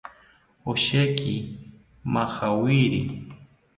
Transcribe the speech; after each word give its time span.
Osheki 0.71 1.35
majawiri 2.13 3.01